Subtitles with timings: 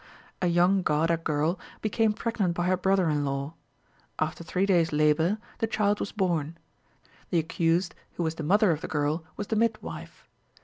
[0.41, 3.53] A young Gauda girl became pregnant by her brother in law.
[4.17, 6.57] After three days' labour, the child was born.
[7.29, 10.27] The accused, who was the mother of the girl, was the midwife.